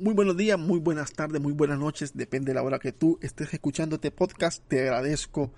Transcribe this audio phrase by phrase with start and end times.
[0.00, 3.18] Muy buenos días, muy buenas tardes, muy buenas noches, depende de la hora que tú
[3.20, 4.62] estés escuchando este podcast.
[4.68, 5.50] Te agradezco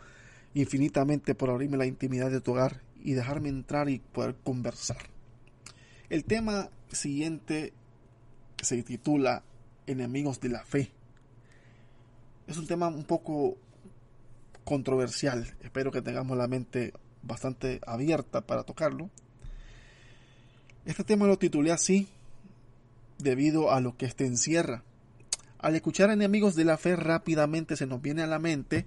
[0.54, 4.96] infinitamente por abrirme la intimidad de tu hogar y dejarme entrar y poder conversar.
[6.08, 7.74] El tema siguiente
[8.62, 9.42] se titula
[9.86, 10.90] Enemigos de la Fe.
[12.46, 13.58] Es un tema un poco
[14.64, 15.54] controversial.
[15.60, 19.10] Espero que tengamos la mente bastante abierta para tocarlo.
[20.86, 22.08] Este tema lo titulé así
[23.22, 24.84] debido a lo que este encierra.
[25.58, 28.86] Al escuchar enemigos de la fe rápidamente se nos viene a la mente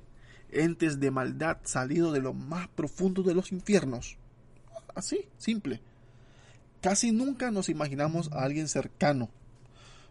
[0.52, 4.17] entes de maldad salidos de lo más profundo de los infiernos.
[4.95, 5.81] Así, simple.
[6.81, 9.30] Casi nunca nos imaginamos a alguien cercano,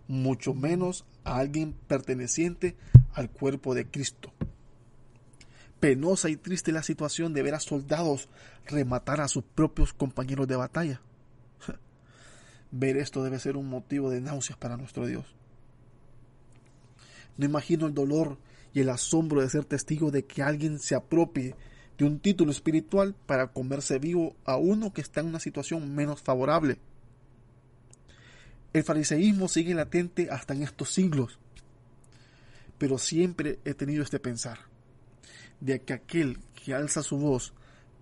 [0.09, 2.77] mucho menos a alguien perteneciente
[3.13, 4.33] al cuerpo de Cristo.
[5.81, 8.29] Penosa y triste la situación de ver a soldados
[8.67, 11.01] rematar a sus propios compañeros de batalla.
[12.73, 15.27] Ver esto debe ser un motivo de náuseas para nuestro Dios.
[17.37, 18.39] No imagino el dolor
[18.73, 21.55] y el asombro de ser testigo de que alguien se apropie
[21.99, 26.23] de un título espiritual para comerse vivo a uno que está en una situación menos
[26.23, 26.79] favorable.
[28.73, 31.39] El fariseísmo sigue latente hasta en estos siglos,
[32.79, 34.61] pero siempre he tenido este pensar,
[35.61, 37.53] de que aquel que alza su voz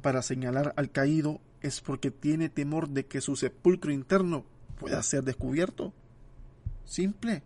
[0.00, 4.44] para señalar al caído es porque tiene temor de que su sepulcro interno
[4.80, 5.92] pueda ser descubierto.
[6.86, 7.42] Simple.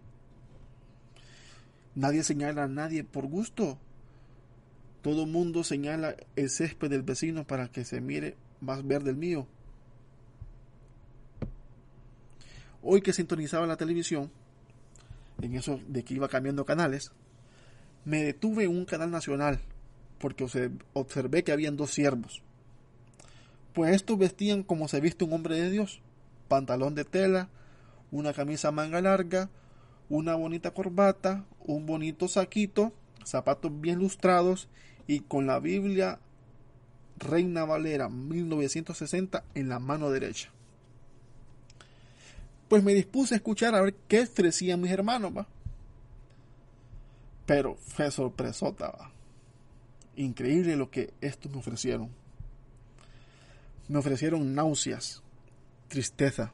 [1.96, 3.76] Nadie señala a nadie por gusto.
[5.02, 9.46] Todo mundo señala el césped del vecino para que se mire más verde el mío.
[12.82, 14.30] Hoy que sintonizaba la televisión,
[15.42, 17.10] en eso de que iba cambiando canales,
[18.04, 19.58] me detuve en un canal nacional
[20.18, 20.46] porque
[20.92, 22.42] observé que habían dos siervos.
[23.72, 26.00] Pues estos vestían como se viste un hombre de Dios
[26.54, 27.48] pantalón de tela,
[28.12, 29.50] una camisa manga larga,
[30.08, 32.92] una bonita corbata, un bonito saquito,
[33.24, 34.68] zapatos bien lustrados
[35.08, 36.20] y con la Biblia
[37.18, 40.50] Reina Valera 1960 en la mano derecha.
[42.68, 45.48] Pues me dispuse a escuchar a ver qué ofrecían mis hermanos, va.
[47.46, 49.10] Pero fue sorpresota, va.
[50.14, 52.10] Increíble lo que estos me ofrecieron.
[53.88, 55.23] Me ofrecieron náuseas,
[55.94, 56.52] tristeza,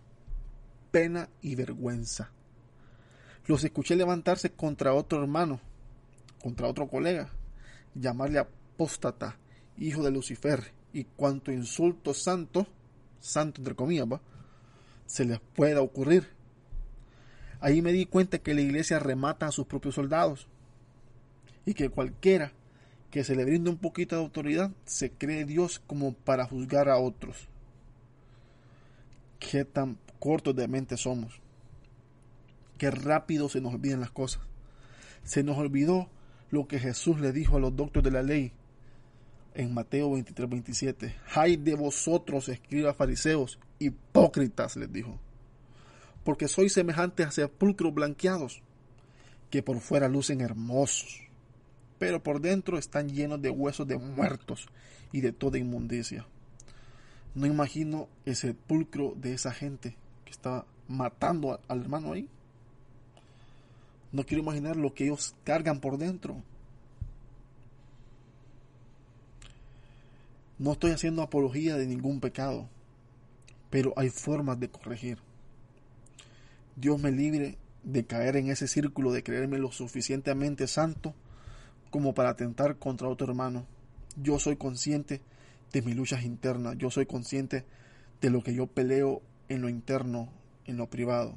[0.91, 2.31] pena y vergüenza.
[3.47, 5.63] Los escuché levantarse contra otro hermano,
[6.43, 7.31] contra otro colega,
[7.95, 9.39] llamarle apóstata,
[9.79, 12.67] hijo de Lucifer, y cuanto insulto santo,
[13.19, 14.09] santo entre comillas,
[15.07, 16.29] se les pueda ocurrir.
[17.61, 20.49] Ahí me di cuenta que la iglesia remata a sus propios soldados
[21.65, 22.53] y que cualquiera
[23.11, 26.99] que se le brinde un poquito de autoridad se cree Dios como para juzgar a
[26.99, 27.49] otros
[29.41, 31.41] qué tan cortos de mente somos.
[32.79, 34.43] Qué rápido se nos olvidan las cosas.
[35.25, 36.09] Se nos olvidó
[36.51, 38.53] lo que Jesús le dijo a los doctores de la ley
[39.55, 41.17] en Mateo 23, 27.
[41.35, 45.19] Hay de vosotros, escribas fariseos, hipócritas, les dijo,
[46.25, 48.63] porque sois semejantes a sepulcros blanqueados,
[49.51, 51.23] que por fuera lucen hermosos,
[51.99, 54.69] pero por dentro están llenos de huesos de muertos
[55.13, 56.27] y de toda inmundicia.
[57.35, 62.29] No imagino el sepulcro de esa gente que estaba matando al hermano ahí.
[64.13, 66.43] No quiero imaginar lo que ellos cargan por dentro.
[70.59, 72.69] No estoy haciendo apología de ningún pecado,
[73.71, 75.19] pero hay formas de corregir.
[76.77, 81.15] Dios me libre de caer en ese círculo de creerme lo suficientemente santo
[81.91, 83.65] como para atentar contra otro hermano.
[84.17, 85.21] Yo soy consciente
[85.73, 86.77] de mis luchas internas.
[86.79, 87.65] Yo soy consciente
[88.21, 90.29] de lo que yo peleo en lo interno,
[90.67, 91.35] en lo privado.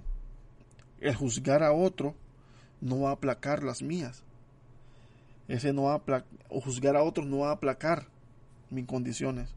[0.99, 2.15] El juzgar a otro
[2.81, 4.23] no va a aplacar las mías.
[5.47, 8.07] Ese no va a o juzgar a otro no va a aplacar
[8.69, 9.49] mis condiciones.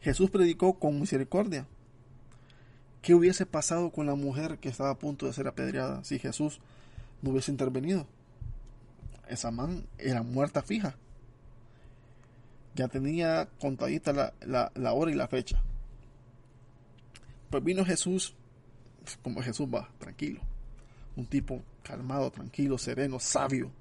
[0.00, 1.66] Jesús predicó con misericordia.
[3.02, 6.60] ¿Qué hubiese pasado con la mujer que estaba a punto de ser apedreada si Jesús
[7.22, 8.06] no hubiese intervenido?
[9.28, 10.96] Esa man era muerta fija
[12.78, 15.60] ya tenía contadita la, la, hora y la fecha.
[17.50, 18.36] Pues vino Jesús,
[19.20, 20.40] como Jesús va, tranquilo.
[21.16, 23.72] Un tipo calmado, tranquilo, sereno, sabio.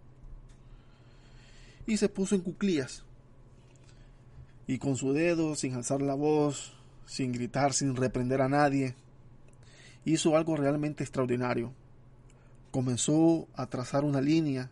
[1.85, 3.03] Y se puso en cuclillas.
[4.65, 6.73] Y con su dedo, sin alzar la voz,
[7.05, 8.95] sin gritar, sin reprender a nadie,
[10.05, 11.71] hizo algo realmente extraordinario.
[12.71, 14.71] Comenzó a trazar una línea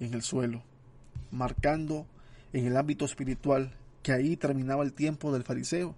[0.00, 0.64] en el suelo,
[1.30, 2.04] marcando
[2.52, 5.94] en el ámbito espiritual que ahí terminaba el tiempo del fariseo,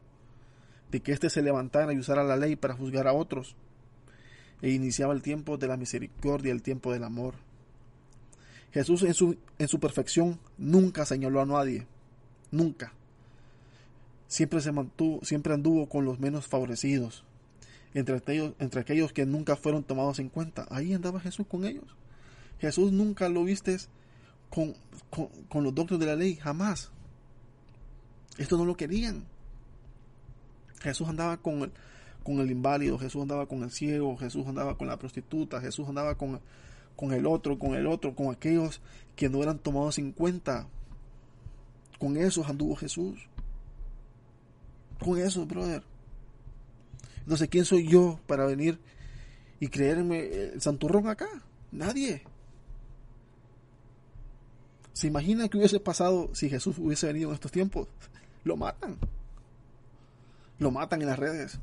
[0.91, 3.57] de que éste se levantara y usara la ley para juzgar a otros,
[4.61, 7.35] e iniciaba el tiempo de la misericordia, el tiempo del amor.
[8.73, 11.87] Jesús en su, en su perfección nunca señaló a nadie,
[12.51, 12.93] nunca.
[14.29, 17.25] Siempre se mantuvo, siempre anduvo con los menos favorecidos,
[17.93, 20.67] entre aquellos, entre aquellos que nunca fueron tomados en cuenta.
[20.71, 21.85] Ahí andaba Jesús con ellos.
[22.61, 23.77] Jesús nunca lo viste
[24.53, 24.75] con,
[25.49, 26.91] con, los doctores de la ley, jamás.
[28.37, 29.25] Esto no lo querían.
[30.81, 31.73] Jesús andaba con el,
[32.23, 36.17] con el inválido, Jesús andaba con el ciego, Jesús andaba con la prostituta, Jesús andaba
[36.17, 36.41] con,
[36.97, 38.81] con el otro, con el otro, con aquellos
[39.17, 40.67] que no eran tomados en cuenta.
[41.99, 43.27] Con esos anduvo Jesús.
[44.99, 45.83] Con esos, brother.
[47.37, 48.79] Sé quién soy yo para venir
[49.61, 51.29] y creerme el santurrón acá.
[51.71, 52.23] Nadie.
[55.03, 57.89] ¿Se imagina que hubiese pasado si Jesús hubiese venido en estos tiempos?
[58.45, 58.97] Lo matan.
[60.61, 61.59] Lo matan en las redes.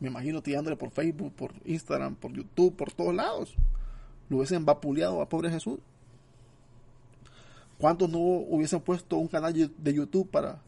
[0.00, 3.54] Me imagino tirándole por Facebook, por Instagram, por YouTube, por todos lados.
[4.28, 5.78] Lo hubiesen vapuleado a pobre Jesús.
[7.78, 10.58] ¿Cuántos no hubiesen puesto un canal de YouTube para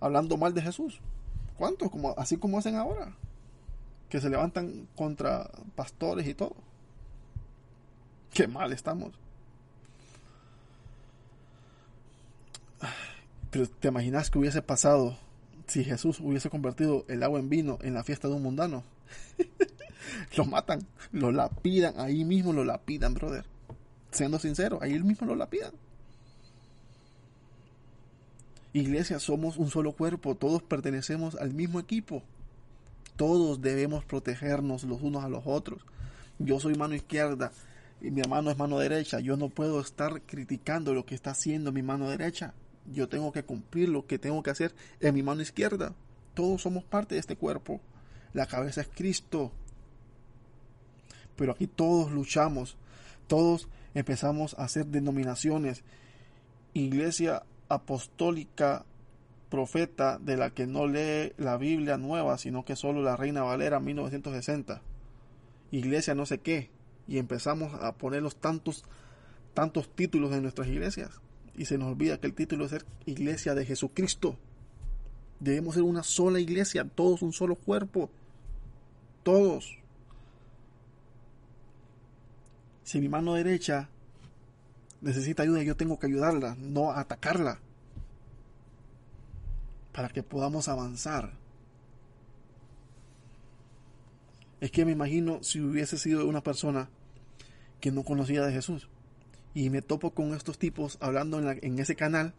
[0.00, 1.00] hablando mal de Jesús?
[1.56, 1.88] ¿Cuántos?
[1.88, 3.14] Como, así como hacen ahora.
[4.08, 6.56] Que se levantan contra pastores y todo.
[8.32, 9.12] Qué mal estamos.
[13.50, 15.18] Pero te imaginas que hubiese pasado
[15.66, 18.84] si Jesús hubiese convertido el agua en vino en la fiesta de un mundano.
[20.36, 23.44] lo matan, lo lapidan, ahí mismo lo lapidan, brother.
[24.12, 25.72] Siendo sincero, ahí mismo lo lapidan.
[28.72, 32.22] Iglesia, somos un solo cuerpo, todos pertenecemos al mismo equipo.
[33.16, 35.84] Todos debemos protegernos los unos a los otros.
[36.38, 37.52] Yo soy mano izquierda
[38.00, 39.18] y mi hermano es mano derecha.
[39.18, 42.54] Yo no puedo estar criticando lo que está haciendo mi mano derecha
[42.92, 45.94] yo tengo que cumplir lo que tengo que hacer en mi mano izquierda.
[46.34, 47.80] Todos somos parte de este cuerpo.
[48.32, 49.52] La cabeza es Cristo.
[51.36, 52.76] Pero aquí todos luchamos.
[53.26, 55.84] Todos empezamos a hacer denominaciones.
[56.74, 58.84] Iglesia apostólica
[59.48, 63.80] profeta de la que no lee la Biblia nueva, sino que solo la Reina Valera
[63.80, 64.80] 1960.
[65.72, 66.70] Iglesia no sé qué.
[67.08, 68.84] Y empezamos a poner los tantos,
[69.54, 71.20] tantos títulos en nuestras iglesias
[71.60, 74.34] y se nos olvida que el título es ser iglesia de Jesucristo.
[75.40, 78.08] Debemos ser una sola iglesia, todos un solo cuerpo.
[79.22, 79.76] Todos.
[82.82, 83.90] Si mi mano derecha
[85.02, 87.58] necesita ayuda, yo tengo que ayudarla, no atacarla.
[89.92, 91.34] Para que podamos avanzar.
[94.62, 96.88] Es que me imagino si hubiese sido una persona
[97.82, 98.88] que no conocía de Jesús
[99.54, 102.34] y me topo con estos tipos hablando en, ese canal,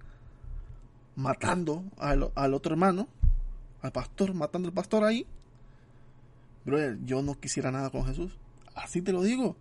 [1.15, 3.07] matando al, otro hermano,
[3.81, 5.25] al pastor, matando al pastor ahí.
[6.65, 8.37] Brother, yo no quisiera nada con Jesús.
[8.75, 9.55] Así te lo digo.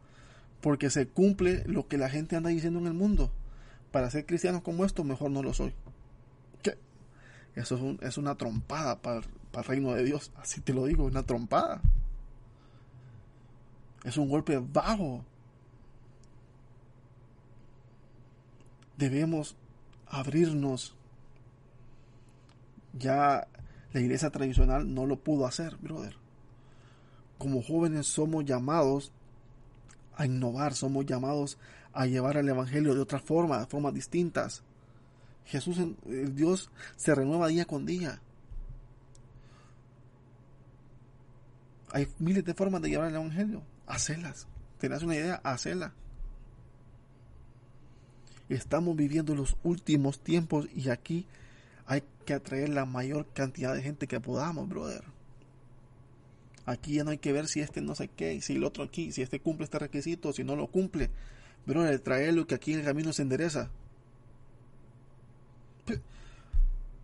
[0.60, 3.32] Porque se cumple lo que la gente anda diciendo en el mundo.
[3.90, 5.72] Para ser cristianos como esto, mejor no lo soy.
[6.62, 6.76] ¿Qué?
[7.54, 10.30] Eso es, un, es una trompada para, para el reino de Dios.
[10.36, 11.80] Así te lo digo, una trompada.
[14.04, 15.25] Es un golpe bajo
[19.00, 19.57] debemos
[20.07, 20.95] abrirnos.
[22.92, 23.49] Ya
[23.92, 26.14] la iglesia tradicional no lo pudo hacer, brother.
[27.38, 29.11] Como jóvenes somos llamados
[30.16, 31.59] a innovar, somos llamados
[31.92, 34.62] a llevar el Evangelio de otra forma, de formas distintas.
[35.47, 38.21] Jesús, el Dios, se renueva día con día.
[41.92, 43.62] Hay miles de formas de llevar el Evangelio.
[43.87, 44.47] Hacelas.
[44.78, 45.40] ¿Tenés una idea?
[45.42, 45.92] Hacelas.
[48.50, 51.25] Estamos viviendo los últimos tiempos y aquí
[51.87, 55.04] hay que atraer la mayor cantidad de gente que podamos, brother.
[56.66, 59.12] Aquí ya no hay que ver si este no sé qué, si el otro aquí,
[59.12, 61.11] si este cumple este requisito, si no lo cumple.
[61.64, 63.71] Brother, traerlo que aquí en el camino se endereza.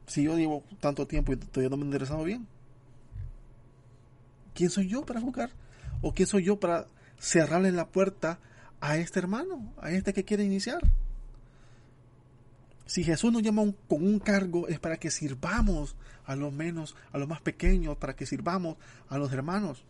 [0.08, 2.48] Si yo llevo tanto tiempo y todavía no me he enderezado bien.
[4.52, 5.50] ¿Quién soy yo para jugar?
[6.02, 6.86] ¿O quién soy yo para
[7.20, 8.40] cerrarle la puerta
[8.80, 10.80] a este hermano, a este que quiere iniciar?
[12.86, 17.18] Si Jesús nos llama con un cargo es para que sirvamos a los menos, a
[17.18, 18.76] los más pequeños, para que sirvamos
[19.08, 19.84] a los hermanos.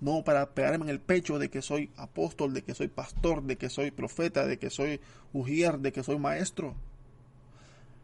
[0.00, 3.56] no para pegarme en el pecho de que soy apóstol, de que soy pastor, de
[3.56, 5.00] que soy profeta, de que soy
[5.34, 6.74] ujier, de que soy maestro.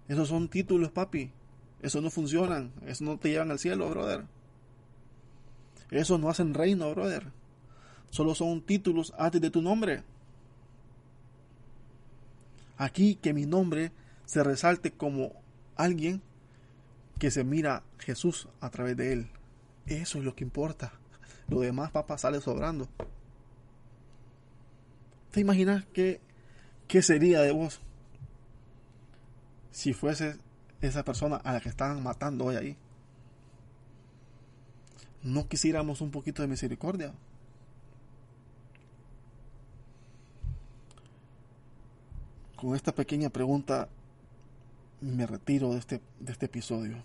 [0.09, 1.31] Esos son títulos, papi.
[1.81, 2.73] Eso no funcionan.
[2.87, 4.25] Eso no te llevan al cielo, brother.
[5.91, 7.33] Eso no hacen reino, brother.
[8.11, 10.03] Solo son títulos antes de tu nombre.
[12.77, 13.93] Aquí que mi nombre
[14.25, 15.33] se resalte como
[15.77, 16.23] alguien
[17.19, 19.31] que se mira Jesús a través de él.
[19.87, 20.93] Eso es lo que importa.
[21.49, 22.89] Lo demás, papá, sale sobrando.
[25.31, 26.21] ¿Te imaginas qué,
[26.89, 27.81] qué sería de vos
[29.71, 30.37] si fuese
[30.81, 32.77] esa persona a la que estaban matando hoy ahí?
[35.23, 37.13] ¿No quisiéramos un poquito de misericordia?
[42.57, 43.89] Con esta pequeña pregunta
[45.03, 46.97] me retiro de este, de este episodio.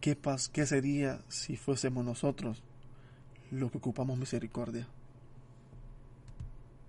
[0.00, 2.62] ¿Qué, pas, ¿Qué sería si fuésemos nosotros
[3.50, 4.88] los que ocupamos misericordia?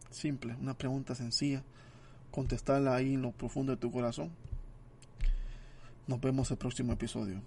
[0.09, 1.61] Simple, una pregunta sencilla.
[2.31, 4.31] Contestarla ahí en lo profundo de tu corazón.
[6.07, 7.41] Nos vemos el próximo episodio.